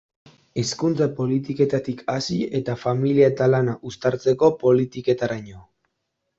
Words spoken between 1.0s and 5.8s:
politiketatik hasi eta familia eta lana uztartzeko politiketaraino.